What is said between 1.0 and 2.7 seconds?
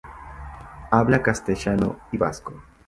castellano y vasco.